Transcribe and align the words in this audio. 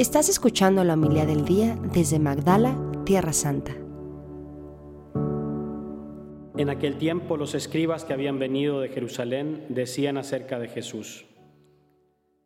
Estás 0.00 0.30
escuchando 0.30 0.82
la 0.82 0.94
humildad 0.94 1.26
del 1.26 1.44
día 1.44 1.76
desde 1.92 2.18
Magdala, 2.18 2.74
Tierra 3.04 3.34
Santa. 3.34 3.72
En 6.56 6.70
aquel 6.70 6.96
tiempo 6.96 7.36
los 7.36 7.54
escribas 7.54 8.06
que 8.06 8.14
habían 8.14 8.38
venido 8.38 8.80
de 8.80 8.88
Jerusalén 8.88 9.66
decían 9.68 10.16
acerca 10.16 10.58
de 10.58 10.68
Jesús, 10.68 11.26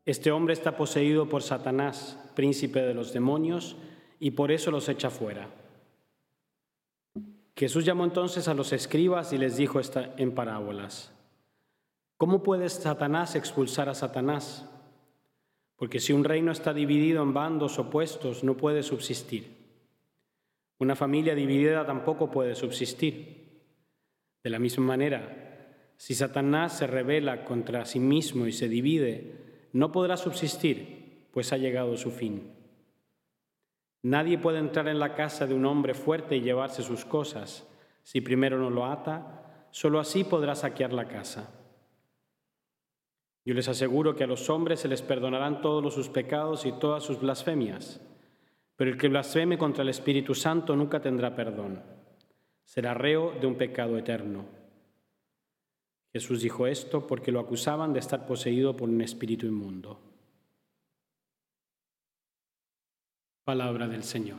Este 0.05 0.33
hombre 0.33 0.53
está 0.53 0.77
poseído 0.77 1.29
por 1.29 1.45
Satanás, 1.45 2.19
príncipe 2.35 2.83
de 2.83 2.93
los 2.93 3.13
demonios, 3.13 3.77
y 4.19 4.33
por 4.33 4.51
eso 4.51 4.73
los 4.73 4.89
echa 4.89 5.11
fuera. 5.11 5.49
Jesús 7.55 7.85
llamó 7.85 8.03
entonces 8.03 8.49
a 8.49 8.55
los 8.55 8.73
escribas 8.73 9.33
y 9.33 9.39
les 9.39 9.57
dijo 9.57 9.79
esta 9.79 10.13
en 10.17 10.35
parábolas, 10.35 11.13
¿cómo 12.17 12.43
puede 12.43 12.69
Satanás 12.69 13.37
expulsar 13.37 13.89
a 13.89 13.95
Satanás? 13.95 14.69
Porque 15.77 16.01
si 16.01 16.13
un 16.13 16.25
reino 16.25 16.53
está 16.53 16.73
dividido 16.73 17.23
en 17.23 17.35
bandos 17.35 17.79
opuestos, 17.79 18.45
no 18.45 18.57
puede 18.57 18.83
subsistir. 18.83 19.65
Una 20.79 20.97
familia 20.97 21.35
dividida 21.35 21.85
tampoco 21.87 22.31
puede 22.31 22.55
subsistir. 22.55 23.63
De 24.43 24.51
la 24.51 24.59
misma 24.59 24.85
manera, 24.85 25.93
si 25.97 26.15
Satanás 26.15 26.79
se 26.79 26.87
revela 26.87 27.45
contra 27.45 27.85
sí 27.85 27.99
mismo 27.99 28.47
y 28.47 28.53
se 28.53 28.69
divide, 28.69 29.69
no 29.73 29.91
podrá 29.91 30.17
subsistir, 30.17 31.29
pues 31.33 31.53
ha 31.53 31.57
llegado 31.57 31.97
su 31.97 32.11
fin. 32.11 32.53
Nadie 34.03 34.37
puede 34.37 34.59
entrar 34.59 34.89
en 34.89 34.99
la 34.99 35.15
casa 35.15 35.47
de 35.47 35.55
un 35.55 35.65
hombre 35.65 35.95
fuerte 35.95 36.37
y 36.37 36.43
llevarse 36.43 36.83
sus 36.83 37.05
cosas. 37.05 37.67
Si 38.03 38.21
primero 38.21 38.59
no 38.59 38.69
lo 38.69 38.85
ata, 38.85 39.67
solo 39.71 39.99
así 39.99 40.25
podrá 40.25 40.55
saquear 40.55 40.93
la 40.93 41.09
casa. 41.09 41.64
Yo 43.45 43.53
les 43.53 43.69
aseguro 43.69 44.17
que 44.17 44.25
a 44.25 44.27
los 44.27 44.49
hombres 44.49 44.81
se 44.81 44.89
les 44.89 45.03
perdonarán 45.03 45.61
todos 45.61 45.93
sus 45.93 46.09
pecados 46.09 46.65
y 46.65 46.73
todas 46.73 47.05
sus 47.05 47.21
blasfemias, 47.21 48.01
pero 48.77 48.91
el 48.91 48.97
que 48.97 49.09
blasfeme 49.09 49.59
contra 49.59 49.83
el 49.83 49.91
Espíritu 49.91 50.35
Santo 50.35 50.75
nunca 50.75 51.01
tendrá 51.01 51.37
perdón. 51.37 51.83
Será 52.65 52.95
reo 52.95 53.33
de 53.39 53.47
un 53.47 53.57
pecado 53.57 53.99
eterno. 53.99 54.47
Jesús 56.13 56.41
dijo 56.41 56.67
esto 56.67 57.07
porque 57.07 57.33
lo 57.33 57.41
acusaban 57.41 57.93
de 57.93 57.99
estar 57.99 58.27
poseído 58.27 58.77
por 58.77 58.89
un 58.89 59.01
espíritu 59.03 59.47
inmundo. 59.47 60.01
Palabra 63.45 63.89
del 63.89 64.05
Señor. 64.05 64.39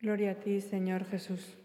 Gloria 0.00 0.32
a 0.32 0.34
ti, 0.34 0.60
Señor 0.60 1.04
Jesús. 1.04 1.59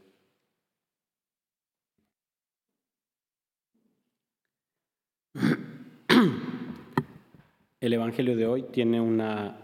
El 7.86 7.94
Evangelio 7.94 8.36
de 8.36 8.48
hoy 8.48 8.64
tiene 8.64 9.00
una, 9.00 9.60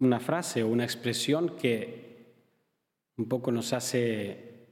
una 0.00 0.20
frase 0.20 0.62
o 0.62 0.68
una 0.68 0.84
expresión 0.84 1.56
que 1.56 2.34
un 3.16 3.26
poco 3.26 3.50
nos 3.50 3.72
hace, 3.72 4.66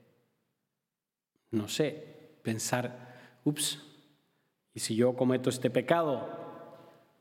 no 1.52 1.68
sé, 1.68 2.36
pensar, 2.42 3.38
ups, 3.44 3.82
¿y 4.74 4.80
si 4.80 4.94
yo 4.94 5.16
cometo 5.16 5.48
este 5.48 5.70
pecado? 5.70 6.28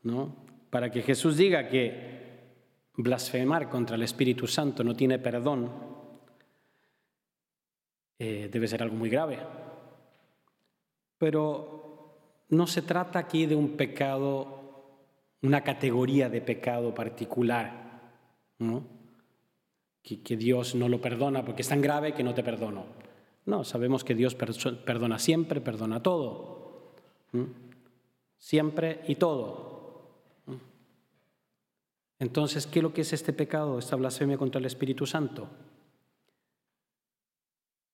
¿No? 0.02 0.36
Para 0.68 0.90
que 0.90 1.00
Jesús 1.00 1.38
diga 1.38 1.66
que 1.68 2.40
blasfemar 2.98 3.70
contra 3.70 3.96
el 3.96 4.02
Espíritu 4.02 4.46
Santo 4.46 4.84
no 4.84 4.94
tiene 4.94 5.18
perdón, 5.18 5.72
eh, 8.18 8.50
debe 8.52 8.68
ser 8.68 8.82
algo 8.82 8.96
muy 8.96 9.08
grave. 9.08 9.38
Pero 11.16 11.93
no 12.48 12.66
se 12.66 12.82
trata 12.82 13.18
aquí 13.18 13.46
de 13.46 13.56
un 13.56 13.76
pecado, 13.76 15.06
una 15.42 15.62
categoría 15.62 16.28
de 16.28 16.40
pecado 16.40 16.94
particular, 16.94 18.12
¿no? 18.58 18.84
que, 20.04 20.22
que 20.22 20.36
Dios 20.36 20.74
no 20.74 20.88
lo 20.88 21.00
perdona 21.00 21.44
porque 21.44 21.62
es 21.62 21.68
tan 21.68 21.80
grave 21.80 22.14
que 22.14 22.22
no 22.22 22.34
te 22.34 22.44
perdono. 22.44 22.84
No, 23.46 23.64
sabemos 23.64 24.04
que 24.04 24.14
Dios 24.14 24.34
perdona 24.34 25.18
siempre, 25.18 25.60
perdona 25.60 26.02
todo. 26.02 26.94
Siempre 28.38 29.02
y 29.08 29.16
todo. 29.16 29.74
Entonces, 32.18 32.66
¿qué 32.66 32.78
es 32.78 32.82
lo 32.82 32.94
que 32.94 33.00
es 33.00 33.12
este 33.12 33.32
pecado, 33.32 33.78
esta 33.78 33.96
blasfemia 33.96 34.38
contra 34.38 34.58
el 34.58 34.66
Espíritu 34.66 35.06
Santo? 35.06 35.48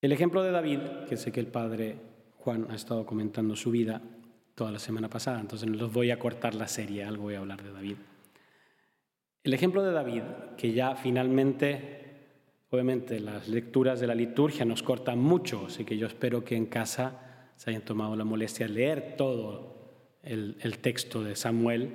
El 0.00 0.12
ejemplo 0.12 0.42
de 0.42 0.50
David, 0.50 0.80
que 1.08 1.16
sé 1.16 1.32
que 1.32 1.40
el 1.40 1.46
padre 1.46 1.96
Juan 2.38 2.66
ha 2.70 2.74
estado 2.74 3.04
comentando 3.06 3.56
su 3.56 3.70
vida 3.70 4.02
toda 4.54 4.70
la 4.70 4.78
semana 4.78 5.08
pasada, 5.08 5.40
entonces 5.40 5.68
no 5.68 5.76
los 5.76 5.92
voy 5.92 6.10
a 6.10 6.18
cortar 6.18 6.54
la 6.54 6.68
serie, 6.68 7.04
algo 7.04 7.24
voy 7.24 7.34
a 7.34 7.38
hablar 7.38 7.62
de 7.62 7.72
David. 7.72 7.96
El 9.42 9.54
ejemplo 9.54 9.82
de 9.82 9.92
David, 9.92 10.22
que 10.56 10.72
ya 10.72 10.96
finalmente, 10.96 12.28
obviamente 12.70 13.20
las 13.20 13.48
lecturas 13.48 14.00
de 14.00 14.06
la 14.06 14.14
liturgia 14.14 14.64
nos 14.64 14.82
cortan 14.82 15.18
mucho, 15.18 15.66
así 15.66 15.84
que 15.84 15.96
yo 15.96 16.06
espero 16.06 16.44
que 16.44 16.56
en 16.56 16.66
casa 16.66 17.50
se 17.56 17.70
hayan 17.70 17.82
tomado 17.82 18.16
la 18.16 18.24
molestia 18.24 18.66
de 18.66 18.72
leer 18.72 19.14
todo 19.16 20.18
el, 20.22 20.56
el 20.60 20.78
texto 20.78 21.22
de 21.24 21.36
Samuel, 21.36 21.94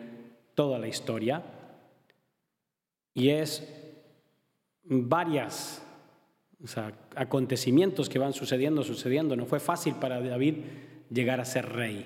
toda 0.55 0.79
la 0.79 0.87
historia, 0.87 1.43
y 3.13 3.29
es 3.29 3.67
varias 4.83 5.81
acontecimientos 7.15 8.09
que 8.09 8.19
van 8.19 8.33
sucediendo, 8.33 8.83
sucediendo. 8.83 9.35
No 9.35 9.45
fue 9.45 9.59
fácil 9.59 9.95
para 9.95 10.21
David 10.21 10.55
llegar 11.09 11.39
a 11.39 11.45
ser 11.45 11.69
rey. 11.69 12.05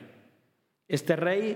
Este 0.89 1.15
rey 1.15 1.55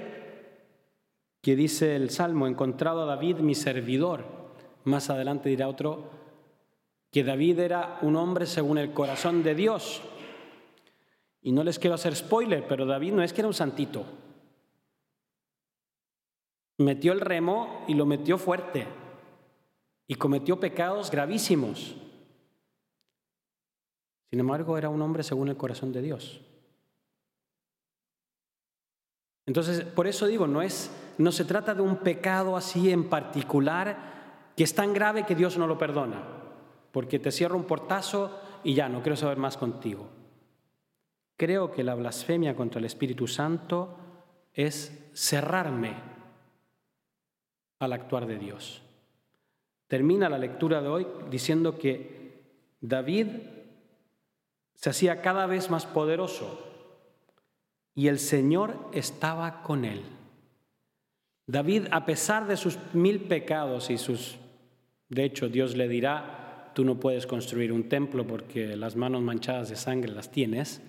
que 1.42 1.56
dice 1.58 1.96
el 1.98 2.12
Salmo, 2.12 2.48
encontrado 2.48 3.02
a 3.02 3.06
David 3.06 3.38
mi 3.40 3.56
servidor. 3.56 4.24
Más 4.86 5.10
adelante 5.10 5.50
dirá 5.50 5.68
otro 5.68 6.10
que 7.12 7.24
David 7.24 7.60
era 7.60 8.00
un 8.02 8.16
hombre 8.16 8.46
según 8.46 8.78
el 8.78 8.94
corazón 8.94 9.44
de 9.44 9.56
Dios. 9.56 10.02
Y 11.42 11.52
no 11.52 11.64
les 11.64 11.80
quiero 11.80 11.96
hacer 11.96 12.16
spoiler, 12.16 12.66
pero 12.68 12.86
David 12.86 13.14
no 13.14 13.24
es 13.24 13.34
que 13.34 13.42
era 13.42 13.48
un 13.48 13.54
santito. 13.54 14.06
Metió 16.78 17.12
el 17.12 17.20
remo 17.20 17.86
y 17.88 17.96
lo 17.96 18.06
metió 18.06 18.38
fuerte 18.38 18.88
y 20.08 20.16
cometió 20.16 20.60
pecados 20.60 21.10
gravísimos. 21.10 21.96
Sin 24.30 24.40
embargo, 24.40 24.78
era 24.78 24.90
un 24.90 25.02
hombre 25.02 25.24
según 25.24 25.50
el 25.50 25.58
corazón 25.58 25.92
de 25.92 26.02
Dios. 26.04 26.42
Entonces, 29.46 29.84
por 29.84 30.08
eso 30.08 30.26
digo, 30.26 30.48
no 30.48 30.62
es 30.62 30.92
no 31.18 31.32
se 31.32 31.46
trata 31.46 31.76
de 31.76 31.82
un 31.82 31.98
pecado 31.98 32.58
así 32.58 32.92
en 32.92 33.10
particular 33.10 34.14
que 34.56 34.64
es 34.64 34.74
tan 34.74 34.94
grave 34.94 35.26
que 35.26 35.36
Dios 35.36 35.58
no 35.58 35.68
lo 35.68 35.78
perdona, 35.78 36.24
porque 36.92 37.20
te 37.20 37.32
cierro 37.32 37.58
un 37.58 37.66
portazo 37.66 38.40
y 38.64 38.74
ya 38.74 38.90
no 38.90 39.02
quiero 39.02 39.16
saber 39.16 39.38
más 39.38 39.58
contigo. 39.58 40.08
Creo 41.38 41.72
que 41.72 41.84
la 41.84 41.96
blasfemia 41.96 42.56
contra 42.56 42.80
el 42.80 42.86
Espíritu 42.86 43.28
Santo 43.28 43.98
es 44.54 45.10
cerrarme 45.14 45.96
al 47.80 47.94
actuar 47.94 48.28
de 48.28 48.38
Dios. 48.38 48.82
Termina 49.88 50.30
la 50.30 50.38
lectura 50.38 50.82
de 50.82 50.88
hoy 50.88 51.08
diciendo 51.30 51.78
que 51.78 52.44
David 52.80 53.28
se 54.76 54.90
hacía 54.90 55.22
cada 55.22 55.48
vez 55.48 55.70
más 55.70 55.86
poderoso 55.86 56.73
y 57.96 58.08
el 58.08 58.20
Señor 58.20 58.90
estaba 58.94 59.62
con 59.62 59.86
él. 59.86 60.04
David, 61.46 61.88
a 61.92 62.06
pesar 62.06 62.48
de 62.48 62.58
sus 62.58 62.78
mil 62.94 63.22
pecados 63.22 63.90
y 63.90 63.98
sus... 63.98 64.38
De 65.10 65.26
hecho, 65.26 65.50
Dios 65.50 65.76
le 65.76 65.88
dirá, 65.88 66.72
tú 66.74 66.86
no 66.86 67.00
puedes 67.00 67.28
construir 67.28 67.72
un 67.72 67.90
templo 67.90 68.26
porque 68.26 68.76
las 68.76 68.96
manos 68.96 69.22
manchadas 69.22 69.70
de 69.70 69.76
sangre 69.76 70.12
las 70.12 70.32
tienes, 70.32 70.82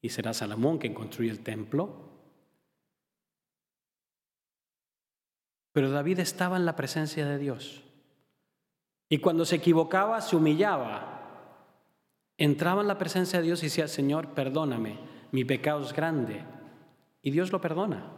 y 0.00 0.08
será 0.08 0.34
Salomón 0.34 0.78
quien 0.78 0.94
construye 0.94 1.30
el 1.30 1.40
templo. 1.40 2.10
Pero 5.72 5.90
David 5.90 6.18
estaba 6.18 6.56
en 6.56 6.66
la 6.66 6.76
presencia 6.76 7.26
de 7.26 7.38
Dios. 7.38 7.82
Y 9.08 9.18
cuando 9.18 9.44
se 9.44 9.56
equivocaba, 9.56 10.20
se 10.20 10.36
humillaba. 10.36 11.10
Entraba 12.36 12.82
en 12.82 12.88
la 12.88 12.98
presencia 12.98 13.38
de 13.38 13.46
Dios 13.46 13.62
y 13.62 13.66
decía, 13.66 13.88
Señor, 13.88 14.34
perdóname, 14.34 14.98
mi 15.34 15.44
pecado 15.44 15.84
es 15.84 15.92
grande. 15.92 16.44
Y 17.20 17.32
Dios 17.32 17.50
lo 17.50 17.60
perdona. 17.60 18.08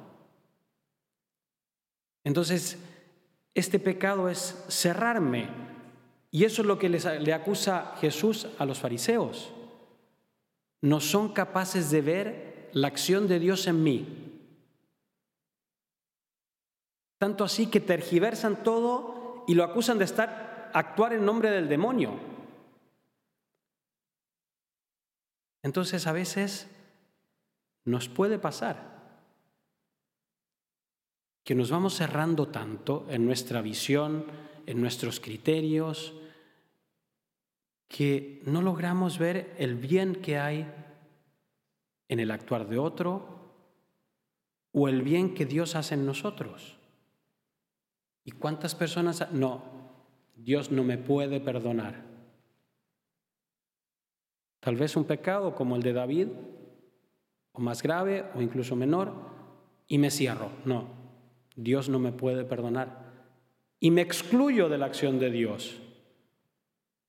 Entonces, 2.24 2.76
este 3.54 3.78
pecado 3.78 4.28
es 4.28 4.66
cerrarme. 4.68 5.48
Y 6.30 6.44
eso 6.44 6.60
es 6.60 6.68
lo 6.68 6.78
que 6.78 6.90
le 6.90 7.32
acusa 7.32 7.94
Jesús 8.02 8.48
a 8.58 8.66
los 8.66 8.80
fariseos. 8.80 9.50
No 10.82 11.00
son 11.00 11.32
capaces 11.32 11.90
de 11.90 12.02
ver 12.02 12.70
la 12.74 12.88
acción 12.88 13.26
de 13.28 13.38
Dios 13.38 13.66
en 13.66 13.82
mí. 13.82 14.52
Tanto 17.16 17.44
así 17.44 17.68
que 17.68 17.80
tergiversan 17.80 18.62
todo 18.62 19.42
y 19.48 19.54
lo 19.54 19.64
acusan 19.64 19.96
de 19.96 20.04
estar 20.04 20.70
actuar 20.74 21.14
en 21.14 21.24
nombre 21.24 21.50
del 21.50 21.70
demonio. 21.70 22.20
Entonces 25.62 26.06
a 26.06 26.12
veces 26.12 26.75
nos 27.86 28.08
puede 28.08 28.38
pasar 28.38 28.96
que 31.46 31.54
nos 31.54 31.70
vamos 31.70 31.94
cerrando 31.94 32.48
tanto 32.48 33.06
en 33.08 33.24
nuestra 33.24 33.62
visión, 33.62 34.26
en 34.66 34.80
nuestros 34.80 35.20
criterios, 35.20 36.12
que 37.86 38.42
no 38.44 38.62
logramos 38.62 39.20
ver 39.20 39.54
el 39.56 39.76
bien 39.76 40.16
que 40.16 40.38
hay 40.38 40.68
en 42.08 42.18
el 42.18 42.32
actuar 42.32 42.68
de 42.68 42.78
otro 42.78 43.52
o 44.72 44.88
el 44.88 45.02
bien 45.02 45.34
que 45.34 45.46
Dios 45.46 45.76
hace 45.76 45.94
en 45.94 46.04
nosotros. 46.04 46.76
¿Y 48.24 48.32
cuántas 48.32 48.74
personas? 48.74 49.30
No, 49.30 49.62
Dios 50.34 50.72
no 50.72 50.82
me 50.82 50.98
puede 50.98 51.38
perdonar. 51.38 52.02
Tal 54.58 54.74
vez 54.74 54.96
un 54.96 55.04
pecado 55.04 55.54
como 55.54 55.76
el 55.76 55.82
de 55.82 55.92
David, 55.92 56.28
o 57.56 57.60
más 57.60 57.82
grave, 57.82 58.26
o 58.34 58.42
incluso 58.42 58.76
menor, 58.76 59.12
y 59.88 59.98
me 59.98 60.10
cierro. 60.10 60.50
No, 60.64 60.88
Dios 61.56 61.88
no 61.88 61.98
me 61.98 62.12
puede 62.12 62.44
perdonar. 62.44 63.06
Y 63.80 63.90
me 63.90 64.02
excluyo 64.02 64.68
de 64.68 64.78
la 64.78 64.86
acción 64.86 65.18
de 65.18 65.30
Dios. 65.30 65.80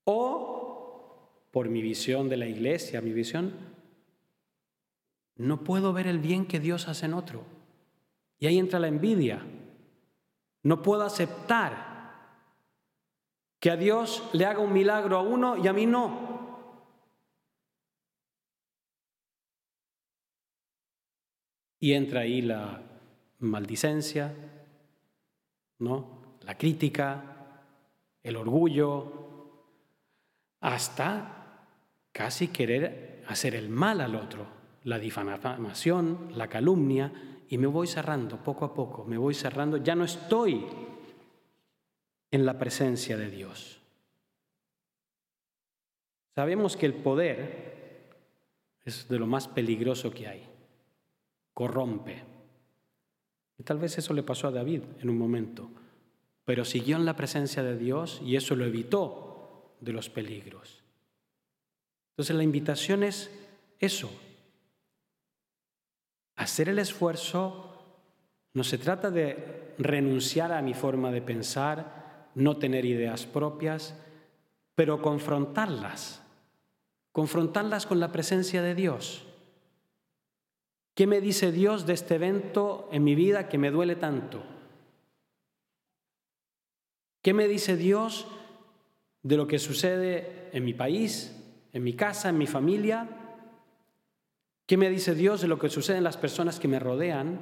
O, 0.05 1.47
por 1.51 1.69
mi 1.69 1.81
visión 1.81 2.29
de 2.29 2.37
la 2.37 2.47
iglesia, 2.47 3.01
mi 3.01 3.11
visión, 3.11 3.53
no 5.35 5.63
puedo 5.63 5.93
ver 5.93 6.07
el 6.07 6.19
bien 6.19 6.45
que 6.45 6.59
Dios 6.59 6.87
hace 6.87 7.05
en 7.05 7.13
otro. 7.13 7.43
Y 8.39 8.47
ahí 8.47 8.57
entra 8.57 8.79
la 8.79 8.87
envidia. 8.87 9.41
No 10.63 10.81
puedo 10.81 11.03
aceptar 11.03 11.97
que 13.59 13.71
a 13.71 13.77
Dios 13.77 14.23
le 14.33 14.45
haga 14.45 14.59
un 14.59 14.73
milagro 14.73 15.17
a 15.17 15.21
uno 15.21 15.57
y 15.57 15.67
a 15.67 15.73
mí 15.73 15.85
no. 15.85 16.36
Y 21.79 21.93
entra 21.93 22.21
ahí 22.21 22.41
la 22.41 22.81
maldicencia, 23.39 24.33
¿no? 25.79 26.37
La 26.41 26.57
crítica, 26.57 27.63
el 28.23 28.35
orgullo, 28.35 29.27
hasta 30.59 31.65
casi 32.11 32.47
querer 32.47 33.23
hacer 33.27 33.55
el 33.55 33.69
mal 33.69 34.01
al 34.01 34.15
otro, 34.15 34.47
la 34.83 34.97
difamación, 34.97 36.31
la 36.35 36.47
calumnia, 36.47 37.11
y 37.49 37.57
me 37.57 37.67
voy 37.67 37.87
cerrando 37.87 38.37
poco 38.43 38.65
a 38.65 38.73
poco, 38.73 39.05
me 39.05 39.17
voy 39.17 39.33
cerrando, 39.33 39.77
ya 39.77 39.95
no 39.95 40.03
estoy 40.03 40.65
en 42.31 42.45
la 42.45 42.57
presencia 42.57 43.17
de 43.17 43.29
Dios. 43.29 43.79
Sabemos 46.35 46.75
que 46.75 46.85
el 46.85 46.93
poder 46.93 48.09
es 48.83 49.07
de 49.07 49.19
lo 49.19 49.27
más 49.27 49.47
peligroso 49.47 50.11
que 50.11 50.27
hay 50.27 50.56
corrompe. 51.57 52.23
Y 53.57 53.63
tal 53.63 53.79
vez 53.79 53.97
eso 53.97 54.13
le 54.13 54.21
pasó 54.21 54.47
a 54.47 54.51
David 54.51 54.83
en 55.01 55.09
un 55.09 55.17
momento, 55.17 55.71
pero 56.45 56.63
siguió 56.63 56.97
en 56.97 57.05
la 57.05 57.15
presencia 57.15 57.63
de 57.63 57.75
Dios 57.75 58.21
y 58.23 58.35
eso 58.35 58.55
lo 58.55 58.63
evitó 58.63 59.73
de 59.81 59.91
los 59.91 60.07
peligros. 60.07 60.83
Entonces 62.11 62.35
la 62.35 62.43
invitación 62.43 63.01
es 63.01 63.31
eso, 63.79 64.11
hacer 66.35 66.69
el 66.69 66.77
esfuerzo 66.77 67.73
no 68.53 68.63
se 68.63 68.77
trata 68.77 69.09
de 69.09 69.73
renunciar 69.79 70.51
a 70.51 70.61
mi 70.61 70.75
forma 70.75 71.09
de 71.09 71.23
pensar, 71.23 72.29
no 72.35 72.57
tener 72.57 72.85
ideas 72.85 73.25
propias, 73.25 73.95
pero 74.75 75.01
confrontarlas, 75.01 76.21
confrontarlas 77.11 77.87
con 77.87 77.99
la 77.99 78.11
presencia 78.11 78.61
de 78.61 78.75
Dios. 78.75 79.26
¿Qué 80.97 81.05
me 81.05 81.21
dice 81.21 81.51
Dios 81.51 81.85
de 81.85 81.93
este 81.93 82.15
evento 82.15 82.89
en 82.91 83.03
mi 83.03 83.13
vida 83.13 83.47
que 83.49 83.59
me 83.59 83.69
duele 83.69 83.95
tanto? 83.95 84.41
¿Qué 87.21 87.35
me 87.35 87.47
dice 87.47 87.77
Dios 87.77 88.25
de 89.21 89.37
lo 89.37 89.45
que 89.45 89.59
sucede 89.59 90.49
en 90.53 90.65
mi 90.65 90.73
país, 90.73 91.39
en 91.71 91.83
mi 91.83 91.93
casa, 91.93 92.29
en 92.29 92.39
mi 92.39 92.47
familia? 92.47 93.07
¿Qué 94.65 94.75
me 94.75 94.89
dice 94.89 95.13
Dios 95.13 95.39
de 95.39 95.47
lo 95.47 95.59
que 95.59 95.69
sucede 95.69 95.97
en 95.97 96.03
las 96.03 96.17
personas 96.17 96.59
que 96.59 96.67
me 96.67 96.79
rodean? 96.79 97.41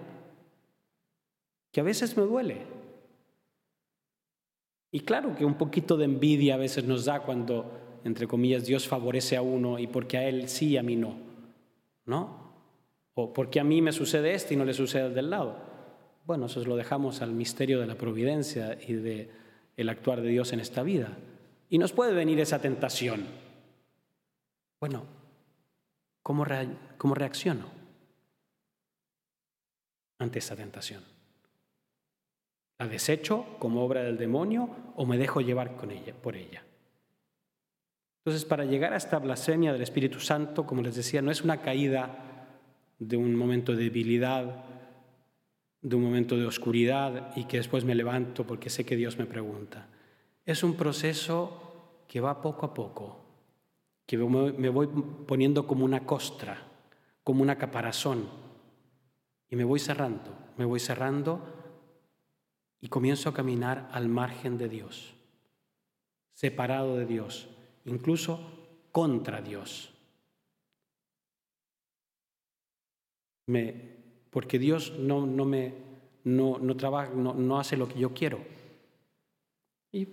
Que 1.71 1.79
a 1.79 1.83
veces 1.83 2.17
me 2.17 2.23
duele. 2.23 2.57
Y 4.91 4.99
claro 4.99 5.33
que 5.33 5.45
un 5.45 5.55
poquito 5.55 5.95
de 5.95 6.03
envidia 6.03 6.55
a 6.55 6.57
veces 6.57 6.83
nos 6.83 7.05
da 7.05 7.21
cuando, 7.21 7.71
entre 8.03 8.27
comillas, 8.27 8.65
Dios 8.65 8.85
favorece 8.85 9.37
a 9.37 9.41
uno 9.41 9.79
y 9.79 9.87
porque 9.87 10.17
a 10.17 10.27
Él 10.27 10.49
sí 10.49 10.71
y 10.71 10.77
a 10.77 10.83
mí 10.83 10.97
no. 10.97 11.15
¿No? 12.05 12.44
¿O 13.15 13.33
porque 13.33 13.59
a 13.59 13.63
mí 13.63 13.81
me 13.81 13.93
sucede 13.93 14.33
esto 14.33 14.53
y 14.53 14.57
no 14.57 14.65
le 14.65 14.73
sucede 14.73 15.03
al 15.03 15.15
del 15.15 15.29
lado? 15.29 15.57
Bueno, 16.25 16.47
eso 16.47 16.63
lo 16.65 16.75
dejamos 16.75 17.21
al 17.21 17.31
misterio 17.31 17.79
de 17.79 17.87
la 17.87 17.95
providencia 17.95 18.77
y 18.87 18.93
del 18.93 19.29
el 19.77 19.89
actuar 19.89 20.21
de 20.21 20.29
Dios 20.29 20.51
en 20.53 20.59
esta 20.59 20.83
vida. 20.83 21.17
Y 21.69 21.77
nos 21.77 21.93
puede 21.93 22.13
venir 22.13 22.39
esa 22.39 22.59
tentación. 22.59 23.25
Bueno, 24.79 25.05
¿cómo, 26.21 26.45
cómo 26.97 27.15
reacciono 27.15 27.65
ante 30.19 30.39
esa 30.39 30.55
tentación? 30.55 31.03
¿La 32.77 32.87
desecho 32.87 33.45
como 33.59 33.85
obra 33.85 34.03
del 34.03 34.17
demonio 34.17 34.69
o 34.97 35.05
me 35.05 35.17
dejo 35.17 35.39
llevar 35.39 35.77
con 35.77 35.91
ella, 35.91 36.13
por 36.13 36.35
ella? 36.35 36.63
Entonces, 38.25 38.43
para 38.43 38.65
llegar 38.65 38.91
a 38.91 38.97
esta 38.97 39.19
blasfemia 39.19 39.71
del 39.71 39.83
Espíritu 39.83 40.19
Santo, 40.19 40.65
como 40.65 40.81
les 40.81 40.95
decía, 40.95 41.21
no 41.21 41.31
es 41.31 41.43
una 41.43 41.61
caída 41.61 42.24
de 42.99 43.17
un 43.17 43.35
momento 43.35 43.73
de 43.75 43.83
debilidad, 43.83 44.65
de 45.81 45.95
un 45.95 46.03
momento 46.03 46.37
de 46.37 46.45
oscuridad 46.45 47.31
y 47.35 47.45
que 47.45 47.57
después 47.57 47.85
me 47.85 47.95
levanto 47.95 48.45
porque 48.45 48.69
sé 48.69 48.85
que 48.85 48.95
Dios 48.95 49.17
me 49.17 49.25
pregunta. 49.25 49.87
Es 50.45 50.63
un 50.63 50.75
proceso 50.75 52.03
que 52.07 52.21
va 52.21 52.41
poco 52.41 52.65
a 52.65 52.73
poco, 52.73 53.25
que 54.05 54.17
me 54.17 54.69
voy 54.69 54.87
poniendo 55.27 55.67
como 55.67 55.85
una 55.85 56.05
costra, 56.05 56.61
como 57.23 57.41
una 57.41 57.57
caparazón, 57.57 58.29
y 59.49 59.55
me 59.55 59.63
voy 59.63 59.79
cerrando, 59.79 60.35
me 60.57 60.65
voy 60.65 60.79
cerrando 60.79 61.41
y 62.81 62.89
comienzo 62.89 63.29
a 63.29 63.33
caminar 63.33 63.89
al 63.91 64.09
margen 64.09 64.57
de 64.57 64.69
Dios, 64.69 65.15
separado 66.33 66.97
de 66.97 67.05
Dios, 67.05 67.47
incluso 67.85 68.39
contra 68.91 69.41
Dios. 69.41 69.94
Porque 74.31 74.59
Dios 74.59 74.93
no, 74.97 75.25
no 75.25 75.45
me, 75.45 75.73
no, 76.23 76.57
no 76.57 76.75
trabaja, 76.75 77.11
no, 77.13 77.33
no, 77.33 77.59
hace 77.59 77.77
lo 77.77 77.87
que 77.87 77.99
yo 77.99 78.13
quiero. 78.13 78.39
Y 79.91 80.07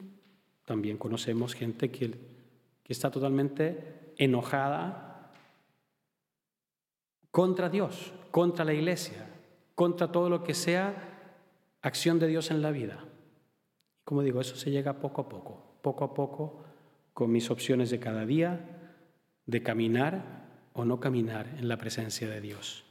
también 0.65 0.99
conocemos 0.99 1.55
gente 1.55 1.91
que, 1.91 2.11
que 2.83 2.93
está 2.93 3.11
totalmente 3.11 4.15
enojada 4.19 5.33
contra 7.31 7.69
Dios, 7.69 8.13
contra 8.31 8.65
la 8.65 8.75
iglesia, 8.75 9.27
contra 9.75 10.13
todo 10.13 10.29
lo 10.29 10.45
que 10.45 10.55
sea 10.55 11.09
acción 11.81 12.19
de 12.19 12.29
Dios 12.29 12.51
en 12.51 12.63
la 12.63 12.71
vida. 12.71 13.05
Como 14.05 14.23
digo, 14.23 14.41
eso 14.41 14.57
se 14.57 14.71
llega 14.71 15.01
poco 15.01 15.23
a 15.23 15.29
poco, 15.29 15.79
poco 15.81 16.05
a 16.05 16.15
poco, 16.15 16.65
con 17.15 17.33
mis 17.33 17.51
opciones 17.51 17.91
de 17.91 17.99
cada 17.99 18.27
día, 18.27 18.95
de 19.47 19.63
caminar 19.63 20.49
o 20.73 20.85
no 20.85 21.01
caminar 21.01 21.47
en 21.59 21.69
la 21.69 21.79
presencia 21.79 22.29
de 22.29 22.41
Dios. 22.41 22.85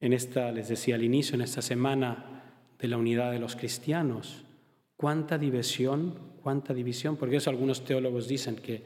En 0.00 0.12
esta, 0.12 0.52
les 0.52 0.68
decía 0.68 0.94
al 0.94 1.04
inicio, 1.04 1.34
en 1.34 1.40
esta 1.40 1.62
semana 1.62 2.42
de 2.78 2.88
la 2.88 2.98
unidad 2.98 3.32
de 3.32 3.38
los 3.38 3.56
cristianos, 3.56 4.44
cuánta 4.96 5.38
división, 5.38 6.18
cuánta 6.42 6.74
división, 6.74 7.16
porque 7.16 7.36
eso 7.36 7.50
algunos 7.50 7.84
teólogos 7.84 8.28
dicen 8.28 8.56
que 8.56 8.82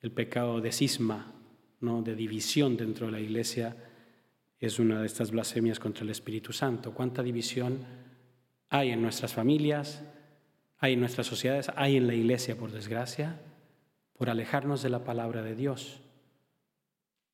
el 0.00 0.10
pecado 0.10 0.60
de 0.60 0.72
cisma, 0.72 1.32
¿no? 1.80 2.02
de 2.02 2.16
división 2.16 2.76
dentro 2.76 3.06
de 3.06 3.12
la 3.12 3.20
iglesia, 3.20 3.76
es 4.58 4.78
una 4.78 5.00
de 5.00 5.06
estas 5.06 5.30
blasfemias 5.30 5.80
contra 5.80 6.04
el 6.04 6.10
Espíritu 6.10 6.52
Santo. 6.52 6.92
Cuánta 6.92 7.22
división 7.22 7.78
hay 8.68 8.90
en 8.90 9.02
nuestras 9.02 9.32
familias, 9.34 10.04
hay 10.78 10.94
en 10.94 11.00
nuestras 11.00 11.26
sociedades, 11.26 11.70
hay 11.76 11.96
en 11.96 12.06
la 12.06 12.14
iglesia, 12.14 12.56
por 12.56 12.72
desgracia, 12.72 13.40
por 14.16 14.30
alejarnos 14.30 14.82
de 14.82 14.90
la 14.90 15.04
palabra 15.04 15.42
de 15.42 15.54
Dios, 15.54 16.00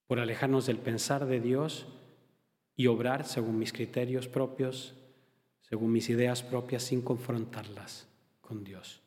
por 0.06 0.20
alejarnos 0.20 0.66
del 0.66 0.78
pensar 0.78 1.26
de 1.26 1.40
Dios 1.40 1.86
y 2.78 2.86
obrar 2.86 3.26
según 3.26 3.58
mis 3.58 3.72
criterios 3.72 4.28
propios, 4.28 4.94
según 5.62 5.90
mis 5.90 6.08
ideas 6.10 6.44
propias, 6.44 6.84
sin 6.84 7.02
confrontarlas 7.02 8.08
con 8.40 8.62
Dios. 8.62 9.02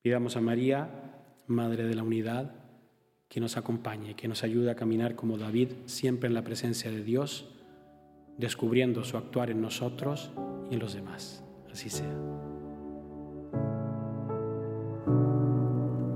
Pidamos 0.00 0.34
a 0.36 0.40
María, 0.40 1.22
Madre 1.46 1.84
de 1.84 1.94
la 1.94 2.02
Unidad, 2.02 2.54
que 3.28 3.38
nos 3.38 3.58
acompañe, 3.58 4.16
que 4.16 4.28
nos 4.28 4.42
ayude 4.42 4.70
a 4.70 4.76
caminar 4.76 5.14
como 5.14 5.36
David, 5.36 5.72
siempre 5.84 6.26
en 6.26 6.34
la 6.34 6.42
presencia 6.42 6.90
de 6.90 7.04
Dios, 7.04 7.50
descubriendo 8.38 9.04
su 9.04 9.18
actuar 9.18 9.50
en 9.50 9.60
nosotros 9.60 10.30
y 10.70 10.74
en 10.74 10.80
los 10.80 10.94
demás. 10.94 11.44
Así 11.70 11.90
sea. 11.90 12.16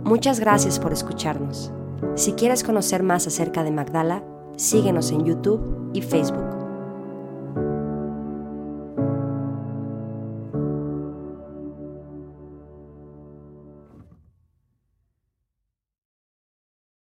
Muchas 0.04 0.40
gracias 0.40 0.80
por 0.80 0.94
escucharnos. 0.94 1.72
Si 2.14 2.32
quieres 2.32 2.64
conocer 2.64 3.02
más 3.02 3.26
acerca 3.26 3.64
de 3.64 3.70
Magdala, 3.70 4.24
síguenos 4.56 5.12
en 5.12 5.26
YouTube 5.26 5.90
y 5.92 6.00
Facebook. 6.00 6.49